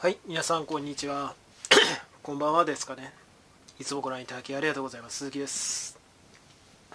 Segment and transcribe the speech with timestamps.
[0.00, 1.34] はい皆さんこんにちは。
[2.24, 3.12] こんばんはですかね。
[3.78, 5.18] いつもご覧いただきありがとうございます。
[5.18, 5.98] 鈴木です。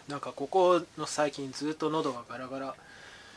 [0.07, 2.75] なんかここの最近ずっと喉がガラガラ。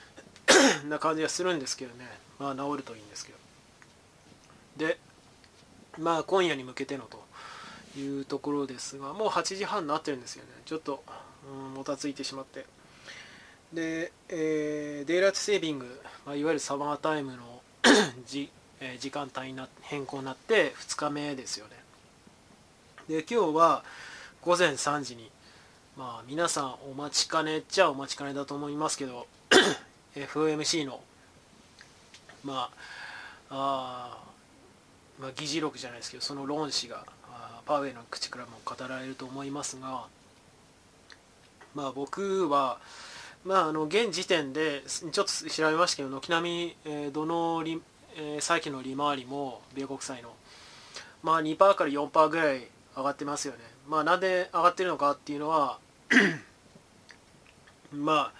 [0.88, 2.08] な感じがするんですけどね。
[2.38, 3.38] まあ治るといいんですけど。
[4.78, 4.98] で
[5.98, 7.22] まあ今夜に向けてのと
[7.94, 10.50] いうところですがもう8時半になってるんですよね。
[10.64, 11.04] ちょっと、
[11.46, 12.64] うん、もたついてしまって。
[13.74, 17.62] で、えー、デイライトセービング、まあ、いわゆるサマータイムの
[18.24, 18.50] じ、
[18.80, 21.76] え、時間帯な変更になって2日目ですよね。
[23.08, 23.84] で今日は
[24.42, 25.30] 午前3時に
[25.96, 29.26] まあ皆さんお待ちかねっちゃお待ちかねだと思いますけど
[30.14, 31.00] FOMC の
[32.44, 32.70] ま
[33.50, 34.28] ああ
[35.18, 37.04] まあ、議事録じゃないですけどその論旨が
[37.66, 40.06] パウエルの口からも語られると思いますが、
[41.74, 42.78] まあ、僕は、
[43.44, 47.62] まあ、あの現時点でちょっと調べましたけど軒並み、えー、どの、
[48.20, 50.34] えー、債券の利回りも米国債の、
[51.22, 52.66] まあ、2%から4%ぐらい
[52.96, 53.60] 上がってますよね。
[53.86, 55.78] まあ、なんで上がってるのかっていうのは
[57.92, 58.32] まあ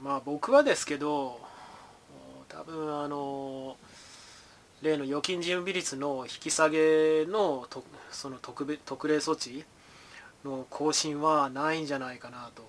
[0.00, 1.38] うんまあ僕はですけど
[2.48, 3.76] 多分あの
[4.82, 9.64] 例の預金準備率の引き下げのとその特別特例措置
[10.44, 12.64] の更新はないんじゃないかなと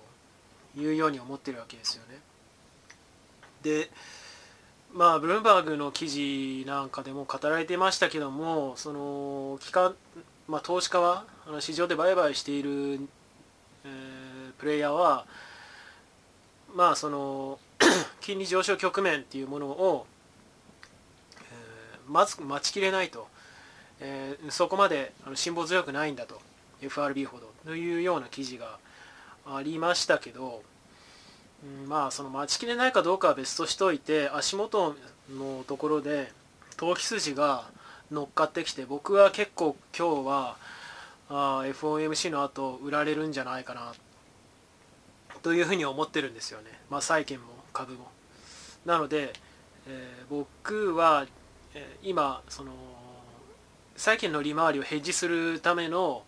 [0.78, 2.20] いうように思ってるわけですよね。
[3.62, 3.90] で
[4.92, 9.94] まあブルームバーグの記事なんかでも語られてましたけどもその機関、
[10.48, 13.00] まあ、投資家はあの市場で売買している、
[13.84, 15.26] えー、プレイヤーは
[16.74, 17.58] まあその
[18.20, 20.06] 金利上昇局面っていうものを
[22.08, 23.28] まず待ちきれないと、
[24.00, 26.40] えー、そこまであの辛抱強くないんだと。
[26.80, 27.52] FRB ほど。
[27.64, 28.78] というような記事が
[29.46, 30.62] ありましたけど、
[31.64, 34.94] うん、まあその待ちきれないかどうかは別としておいて足元
[35.30, 36.32] のところで
[36.76, 37.64] 投機筋が
[38.10, 40.56] 乗っかってきて僕は結構今日は
[41.28, 43.92] あ FOMC の後売られるんじゃないかな
[45.42, 48.10] というふうに思ってるんですよね、まあ、債券も株も。
[48.86, 49.32] なので、
[49.86, 51.26] えー、僕は
[52.02, 52.72] 今その
[53.96, 56.22] 債券の利回りをヘッジするための、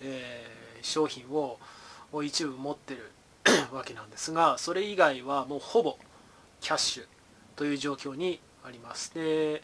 [0.00, 1.58] えー、商品を
[2.24, 3.10] 一部持ってる
[3.72, 5.98] わけなんですがそれ以外はもうほぼ
[6.60, 7.06] キャッシュ
[7.56, 9.14] という状況にあります。
[9.14, 9.62] で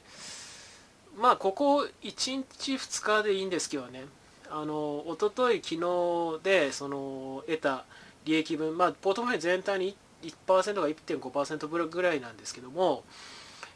[1.16, 4.06] まあここ1日2日でいいんですけどね。
[4.50, 7.84] あの一昨日昨日でその得た
[8.24, 13.04] 利益分まあポートフォリオ全体に1%か1.5%ぐらいなんですけども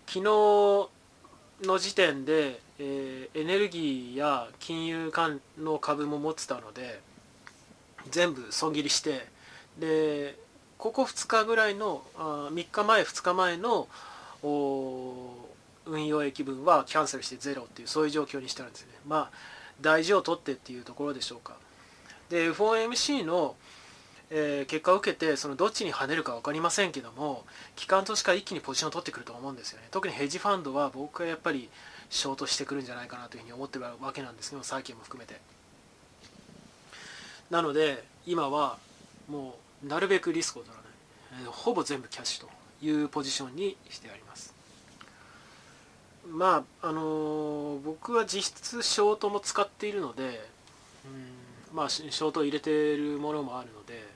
[0.07, 0.23] 昨日
[1.67, 7.01] の時点で、えー、エネルギーや金融関の株も持ってたので
[8.11, 9.27] 全部損切りして
[9.79, 10.37] で
[10.77, 13.89] ここ2日ぐらいのあ3日前2日前の
[15.87, 18.95] 運用益分はキャンセルしてゼロっていうそういう状況にしてるんですよね。
[19.07, 19.31] まあ
[19.81, 21.57] 大事を取ってっていうところでしょうか。
[22.29, 23.57] で FOMC の
[24.31, 27.45] えー、結果を受けてそのどっちに跳ねるか分かりませんけども
[27.77, 29.89] 機関投資家一気にポジションを取ってくると思うんですよね。
[29.91, 31.69] 特にヘッジファンドは僕はやっぱり
[32.11, 35.41] ショートしてくるんじゃないかなというふうに思ってるわけなんですけど債券も含めて。
[37.51, 38.77] なので今は
[39.29, 40.83] もうなるべくリスクを取ら
[41.39, 42.51] ない、え、ほぼ全部キャッシュと
[42.85, 44.55] いうポジションにしてあります。
[46.31, 50.47] まああのー、僕は実質ショートも使っているので
[51.07, 54.07] うんまあショートを入れているものもあるので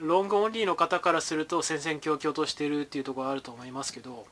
[0.00, 4.26] うん、ロングオンリーの方からすると戦々恐々としてるっていうところあると思いますけど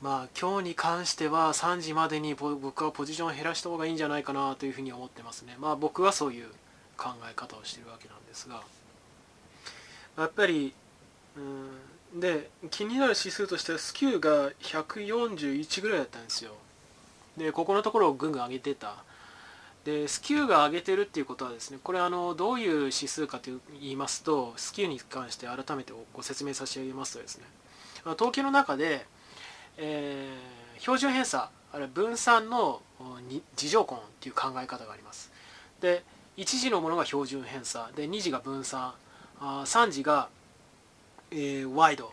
[0.00, 5.56] まあ今日に関しては3時までに僕はポジションを減らした方がいいんじゃないかなというふうに思ってますね。
[5.60, 6.46] まあ僕はそういう
[6.96, 8.62] 考え方をしてるわけなんですが
[10.18, 10.74] やっぱり
[11.36, 16.52] うんで気になる指数としてはスキューが141ぐらいだったんですよ。
[17.38, 18.96] でここのところをぐんぐん上げてた。
[19.84, 27.44] でスキューが上げてるっていうことはですねこれあのどういう指数かと言いますとスキューに関して改めてご説明差し上げますとですね
[28.04, 29.04] 統計の中で、
[29.76, 32.80] えー、標準偏差あるいは分散の
[33.28, 35.32] 二乗根っていう考え方があります。
[35.80, 36.04] で
[36.36, 37.90] 1次のものが標準偏差。
[37.94, 38.94] で2次が分散。
[39.40, 40.28] あ3次が、
[41.30, 42.12] えー、ワイド。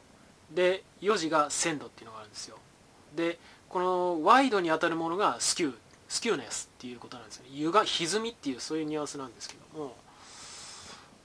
[0.51, 2.57] で4次が鮮度っていうのがあるんですよ。
[3.15, 3.39] で
[3.69, 5.75] このワイドに当たるものがスキュー。
[6.07, 7.45] スキューネスっていうことなんですね。
[7.51, 9.95] 湯が歪みっていうそういうニュアンスなんですけども。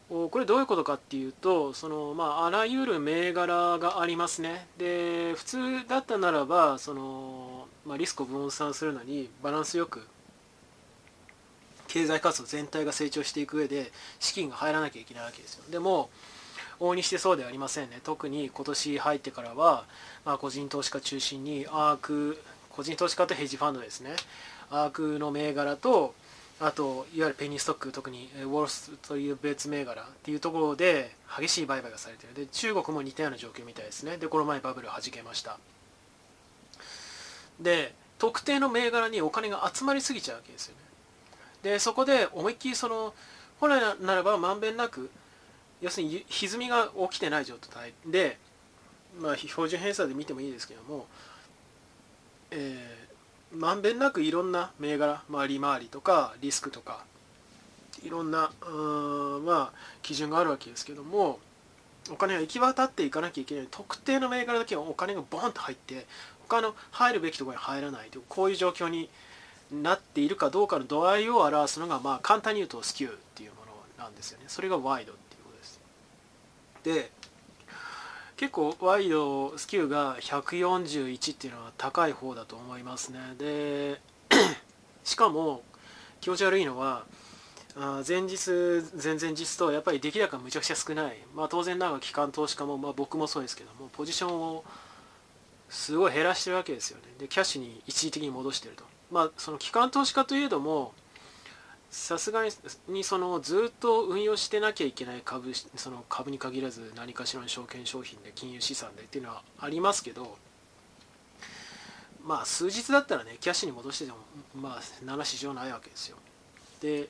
[0.09, 4.67] これどういうことかっていうとその、まあ、あらゆる銘柄がありますね。
[4.77, 10.07] で普通だったならばその、まあ、リスクを分散するのにバランスよく
[11.95, 15.63] 経済活動全体が成長していく上で資金が入らなきゃいけないわけですよ。
[15.71, 16.11] でも
[16.81, 18.01] 往にしてそうではありませんね。
[18.03, 19.85] 特に今年入ってからは、
[20.25, 24.17] まあ、個人投資家中心にアーク個人投資家とヘッジファンドですね。
[24.73, 26.15] アークの銘柄と
[26.59, 32.35] あといわゆるペニーストック特にウォルスという別銘柄っていうところで激しい売買がされている。
[32.35, 34.17] で中国も似たような状況みたいですね。
[34.17, 35.59] でこの前バブルをはじけました。
[37.61, 40.94] で特定の銘柄にお金が集まりすぎちゃうわけですよね。
[41.65, 43.15] でそこで思いっきりその
[43.59, 45.11] 本来ならばまんべんなく
[45.81, 47.95] 要するに歪みが起きてない状態。
[48.07, 48.39] で、
[49.19, 51.07] まあ、標準偏差で見てもいいですけども、
[52.51, 53.07] え、
[53.53, 57.05] まんべんなくいろんな銘柄、まあ、利回りとかリスクとか
[58.05, 58.51] いろんな
[59.45, 61.39] まあ、基準があるわけですけども
[62.11, 66.07] お金が行き渡っていかなきゃいけない特定の銘柄だけはお金がボンと入って
[66.49, 69.09] 他の入るべきところに入らないというこういう状況に
[69.73, 73.57] なっているかどうかの度合いを表すのが、まあ、簡単に言うとスキューっていうも
[73.97, 74.45] のなんですよね。
[74.49, 75.81] それがワイドっていうことです。
[76.83, 77.11] で
[78.37, 83.19] 結構ワイドスキューが141っていうのは高い方だと思いますね。
[83.39, 84.01] で
[85.05, 85.63] しかも
[86.21, 87.05] 気持ち悪いのは
[88.07, 88.51] 前日
[89.03, 94.65] 前々日とやっぱり出来高がむちゃくちゃ少ない、まあ、当然ながら機関投資家も、まあ、僕もそうですけどもポジションを
[95.69, 97.05] すごい減らしてるわけですよね。
[97.19, 98.85] でキャッシュに一時的に戻してると。
[99.11, 100.93] まあその機関投資家といえども
[101.91, 102.43] さすが
[102.89, 110.37] にそのずっと運用してなきゃいけない株その株に限らず何かしらの証券商品で金融資産でっていうのはありますけど
[112.25, 114.19] まあ数日だったらねキャッシュに戻してても
[114.61, 116.17] まあ7市場ないわけですよ。
[116.81, 117.09] で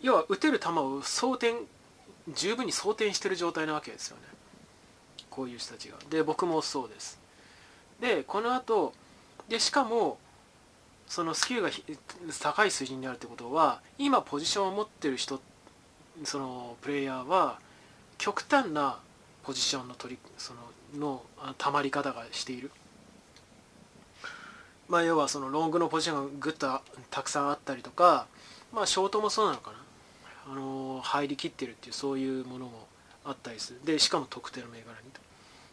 [0.00, 1.54] 要は打てる球を装填
[2.34, 4.22] 十分に装填してる状態なわけですよね。
[5.28, 5.98] こういう人たちが。
[6.08, 7.18] で僕もそうです。
[8.00, 8.94] でこの後
[9.48, 10.18] でしかも
[11.08, 11.70] そのスキルが
[12.40, 15.40] 高い水準にあるってことは今ポジションを持ってる人
[16.24, 17.58] そのプレイヤーは
[18.18, 18.98] 極端な
[19.42, 20.60] ポジションの取りその
[20.98, 21.22] の
[21.58, 22.70] たまり方がしている。
[24.88, 26.80] まあ要はそのロングのポジションがぐっと
[27.10, 28.26] たくさんあったりとか
[28.72, 29.76] まあショートもそうなのかな。
[30.48, 32.86] あの入りきってるっていうそういうものも
[33.24, 33.80] あったりする。
[33.84, 35.20] でしかも特定の銘柄にと。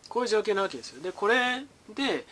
[0.10, 1.02] こういう状況なわけですよ。
[1.02, 1.64] でこれ
[1.96, 2.26] で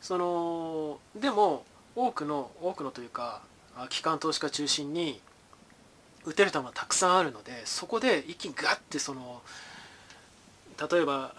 [0.00, 1.64] そのでも
[1.96, 3.42] 多くの多くのというか
[3.90, 5.20] 機関投資家中心に
[6.24, 9.42] 打てる球がたくさんあるのでそこで一気にガッてその
[10.90, 11.34] 例えば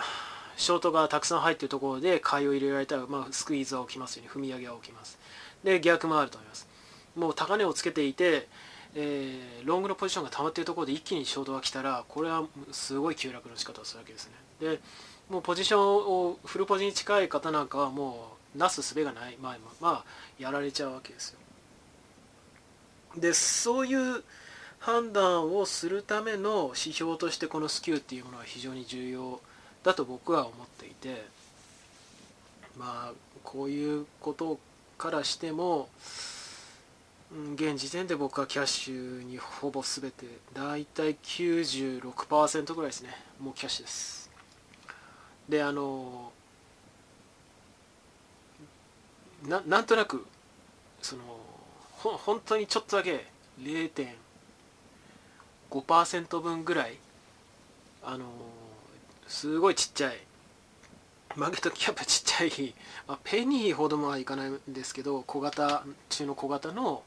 [0.58, 4.32] ショートがたくさん入っているところで買いを入れられたら、まあ、スクイーズは起きますようね。
[4.34, 5.18] 踏み上げは起きます。
[5.64, 6.68] で逆もあると思います。
[7.16, 8.48] もう高値をつけていて、
[8.94, 14.34] えー、ロングのポジションが溜まっているところで一気にショートが来たらこれはすごい急落の仕方をするわけですね。
[14.62, 14.80] で
[15.30, 20.06] もうポジションをフルポジに近い方なんかはもうなすすべがないまあまあ
[20.40, 21.40] やられちゃうわけですよ。
[23.18, 24.24] でそういう
[24.80, 29.42] 判断をするための指標としてこのスキューっていうものは非常に重要
[29.84, 31.26] だと僕は思っていて
[32.78, 33.14] まあ
[33.44, 34.60] こういうこと
[34.98, 35.90] からしても
[37.56, 43.10] 現時点で僕はキャッシュにほぼ全てだいたい96%ぐらいですね。
[43.40, 44.30] もうキャッシュです。
[45.50, 46.32] であの
[49.44, 50.26] ななんとなく
[51.02, 51.24] その
[51.92, 53.26] ほ本当にちょっとだけ
[53.60, 56.98] 0.5%分ぐらい
[58.04, 58.26] あの
[59.28, 60.20] すごいちっちゃい
[61.36, 62.74] マーケットキャップちっちゃい、
[63.08, 67.04] まあ、ペニーほどもはいかないんですけど小型中の小型の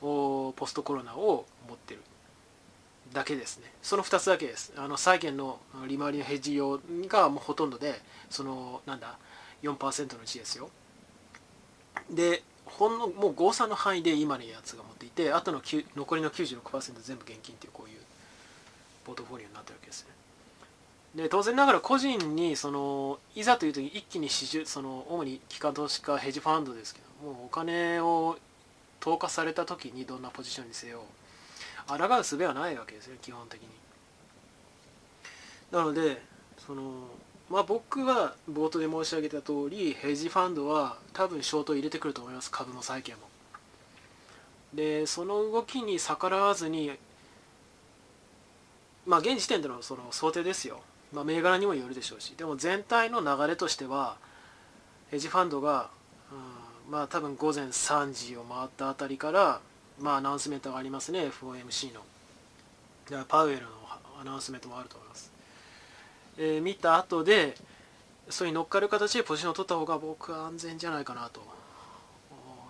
[0.00, 2.00] ポストコロナを持ってる
[3.12, 3.72] だけですね。
[3.82, 4.72] その2つだけです。
[4.76, 8.00] あの債券の利回りのヘッジ用がもうほとんどで
[8.30, 9.16] そのなんだ
[9.62, 10.70] 4%のうちですよ。
[12.10, 16.60] でほんのもう誤差の範囲で今のやつが持っていてあとの残りの96%
[17.00, 18.00] 全部現金っていうこういう
[19.04, 20.10] ポートフォリオになってるわけですね。
[21.22, 28.36] で当然ながら個人にそのいざという時一気に支持その主に機関投資家ヘッジファンドですけどもうお金を
[29.00, 31.02] 投下された時にどんなポジションにせよ
[31.86, 33.68] 抗う術はないわけですよ基本的に。
[35.70, 36.22] なので
[36.66, 37.08] その
[37.50, 43.22] まあ僕は冒頭で申し上げた通りヘッジファンドは多分ショート入れてくると思います株も債券も。
[44.74, 46.92] でその動きに逆らわずに
[49.06, 50.80] まあ現時点でのその想定ですよ、
[51.12, 54.16] まあ、銘柄にもよるでしょうしでも全体の流れとしては
[55.10, 55.88] ヘッジファンドが、
[56.86, 59.60] うん、まあ多分午前3時を回ったあたりから
[60.00, 62.00] まあ、アナウンスメントがありますね FOMC の。
[63.28, 63.68] パウエルの
[64.20, 65.30] アナウンスメントもあると思います、
[66.38, 67.54] えー、見た後で
[68.28, 71.40] それに乗っかる形でポジションを取った方が僕は安全じゃないかなと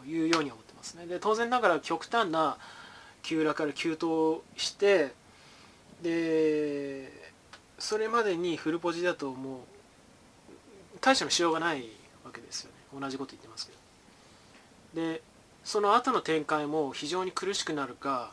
[0.06, 1.06] いうように思ってますね。
[1.06, 2.58] で当然ながら極端な
[3.22, 5.12] 急落から急騰して
[6.02, 7.10] で
[7.78, 11.88] それまでにフルポジだともう大したのしようがない
[12.24, 13.00] わけですよね。
[13.00, 15.02] 同じこと言ってますけど。
[15.02, 15.22] で
[15.64, 18.32] その後の展開も非常に苦しくなるか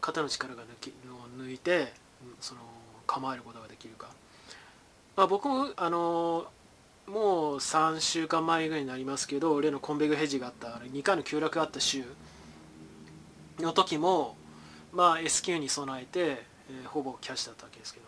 [0.00, 0.92] 肩の力が抜き
[1.36, 1.92] 抜いて
[2.40, 2.60] その
[3.06, 4.08] 構えることができるか、
[5.20, 6.46] まあ、僕もあの
[7.06, 12.04] もう3週間前ぐらいになりますけど例のコンベグヘッジがあった2回の急落があった週
[13.58, 14.34] の時も
[14.94, 18.06] まあ S q に備えて、えー、ほぼキャッシュだったわけですけど、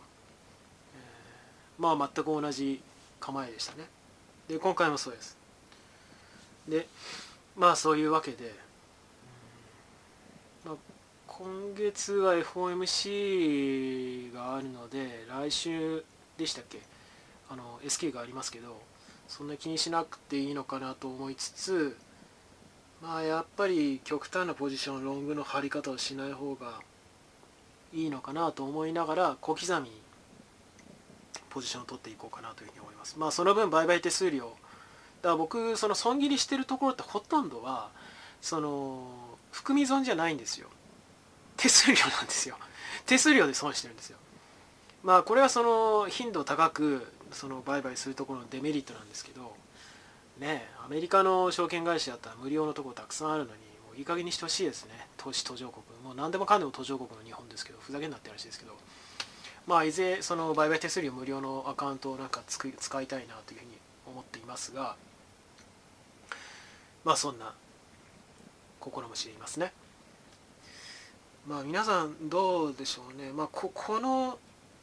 [0.97, 2.81] えー、まあ全く同じ
[3.21, 3.85] 構えでしたね。
[4.49, 5.37] で今回もそうです。
[6.67, 6.87] で
[7.59, 8.55] まあそういうわけで、
[10.65, 10.75] まあ、
[11.27, 16.03] 今月は FOMC があるので来週
[16.39, 16.92] でしたっけ？
[17.53, 18.81] あの SK がありますけど
[19.29, 21.97] そんな気にしなくていいのかなと思いつつ
[23.03, 26.81] まあやっぱり極端なポジションロングの張り方をしない方が
[27.93, 29.91] いいのかなと思いながら小刻み
[31.51, 33.19] ポジションを取っていこうかなというふうに思います。
[33.19, 34.47] まあその分売買手数料。
[34.47, 34.57] だか
[35.31, 37.91] ら僕その損切りしてるところってほとんどは
[38.41, 39.07] その
[39.51, 40.69] 含み損じゃないんですよ。
[41.59, 42.57] 手数料なんですよ。
[43.05, 44.17] 手数料で損してるんですよ。
[45.03, 49.55] まあこれはその頻度高くその売買するところのデメリットなんですけど
[50.39, 54.93] ねアメリカの証券会社だったら無料のところたくさんあるのにもういい加減にしてほしいですね。
[55.17, 55.83] 投資途上国。
[56.03, 58.73] もう何でもかんでも途上国の日本ですけどふざけんなって話ですけど。
[59.67, 63.71] まあいずれその売買手数料無料のアカウントをなんか使いたいなというふうに
[64.07, 64.97] 思っていますが
[67.05, 67.55] まあそんな
[68.81, 69.73] 心も知りますね。
[71.47, 73.33] まあ皆さんどうでしょうね。
[73.33, 74.39] まあここの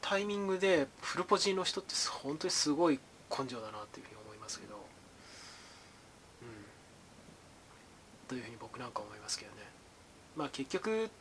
[0.10, 3.00] タイミングでフルポジの人って本当にすごい
[3.30, 4.74] 根性だなっていうふうに思いますけど。
[4.74, 4.78] う
[6.46, 8.28] ん。
[8.28, 9.58] というふうに僕なんか思いますけどね。
[10.36, 11.12] まあ結局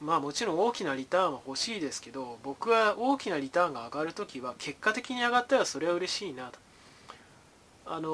[0.00, 6.58] まあもちろん大きなリターンは欲しいですけど僕は大きなリターンが上がるときは結果的に上がったらそれは嬉しいなと。
[7.86, 8.08] あの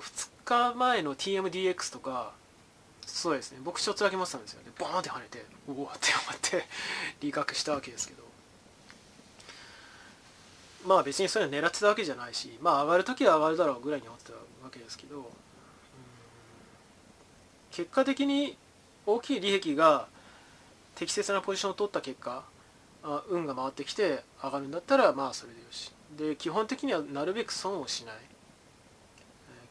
[0.00, 2.34] 2日前の TMDX とか
[3.04, 3.58] そうですね。
[3.64, 4.70] 僕一つだけ持ってたんですよね。
[4.78, 6.64] ボーンって跳ねておおって思って
[7.18, 8.25] 利確したわけですけど。
[10.86, 14.38] まあ別にそれは狙ってたわけじゃないしまあ上がる時は上がるだろうぐらいに思ってたわ
[14.70, 15.30] けですけど
[17.70, 18.56] 結果的に
[19.04, 20.06] 大きい利益が
[20.94, 22.44] 適切なポジションを取った結果
[23.02, 25.92] あ運が回ってきて上がるんだったらまあそれでよし。
[26.16, 28.14] で基本的にはなるべく損をしない。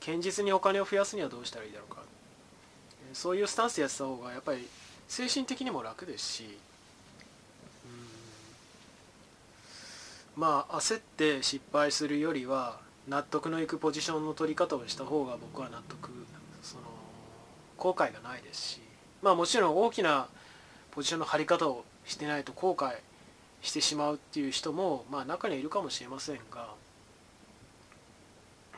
[0.05, 2.03] 堅実にお金を増やすにはどうしたらいいだろうか。
[3.13, 4.67] そういうスタンスでやってた方がやっぱり
[5.07, 6.57] 精神的にも楽ですし
[10.35, 16.09] まあ焦って失敗するよりは納得のいくポジションの取り方をした方が僕は納得
[16.61, 16.83] その
[17.77, 18.81] 後悔がないですし
[19.21, 20.27] まあもちろん大きな
[20.91, 22.95] ポジションの張り方をしてないと後悔
[23.61, 26.69] してしまうっていう人もまあ中にはいるかもしれませんが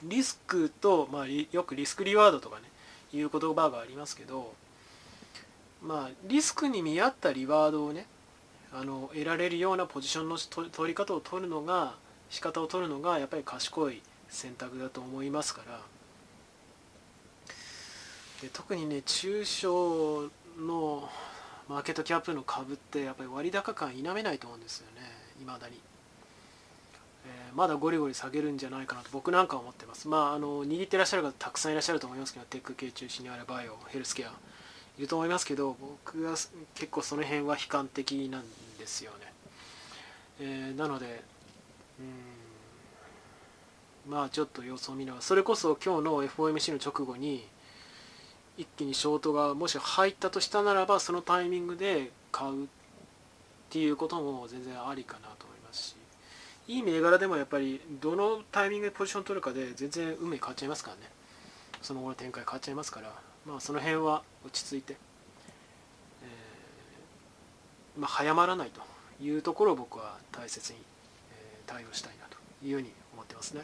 [0.03, 2.63] リスクと、まあ、よくリスクリワードとかね
[3.13, 4.53] いう言葉がありますけど
[5.81, 8.05] まあリスクに見合ったリワードをね
[8.73, 11.95] あの得られるようなポジションの取り方を取るのが
[12.29, 15.81] 仕方を取るのがやっぱり賢い選択だと思いますから。
[18.41, 21.09] で特にね中小の
[21.67, 25.01] マーケットキャップの株ってやっぱり割高感否めないと思うんですよね。
[25.41, 25.79] いまだに、
[27.25, 30.07] えー、まだゴリゴリ下げるんじゃないかなと僕なんかは思ってます。
[30.07, 34.31] まああの握ってらっしゃる方たくさんいらっしゃると思いますけどテック系中心にあれバイオヘルスケア。
[34.97, 36.51] いると思いますけど僕は結
[36.89, 38.43] 構その辺は悲観的なん
[38.79, 39.17] ですよね、
[40.39, 41.23] えー、なので
[41.99, 47.45] うんまあちょっと様子を見ながらそれこそ今日の FOMC の直後に
[48.57, 52.67] 一気にショートがもし入ったとしたならばそのタイミングで買うっ
[53.69, 55.95] ていうことも全然ありかなと思いますし
[56.67, 61.03] いい銘柄でもやっぱりどのタイミングでポジション取るかで全然運命変わっちゃいますからね。
[61.87, 63.13] その後の展開変わっちゃいますから
[63.47, 64.97] まあ、その辺は落ち着いて、
[66.21, 68.81] えー、まあ、早まらないと
[69.23, 70.79] いうところを僕は大切に、
[71.31, 73.61] えー、対応したいなというように思ってますね。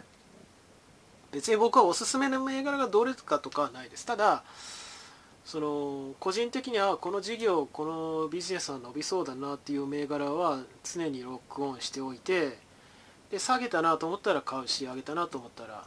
[1.33, 4.05] 別に僕はおすすめの銘柄がどれかとかはないです。
[4.05, 4.43] ただ
[5.43, 12.57] その個人的にはこの事業このビジネスは伸びそうだなっていう銘柄は常にロックオンしておいて
[13.29, 15.83] で下げたなと思ったら買うし上げたなと思ったら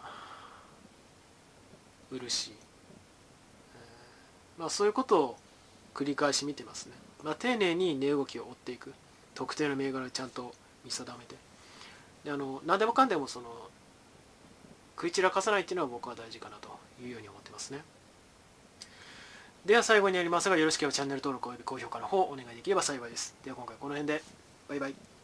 [2.10, 2.52] 売るし
[4.58, 5.36] まあ、そういうことを
[5.94, 8.94] 繰り返し見てますね、まあ、丁寧に値動きを追っていく。
[9.36, 10.52] 特定の銘柄をちゃんと
[10.84, 11.36] 見定めて。
[12.24, 13.46] であの何でもかんでもその
[14.96, 16.70] 食い散らかさないっていうのは僕は大事かなと
[17.00, 17.84] いうように思ってますね。
[19.66, 23.36] では最後になりますがよろしければチャンネル登録および高評価の方お願いできれば幸いです。
[23.44, 24.22] では今回この辺で。
[24.68, 25.15] バイバイ。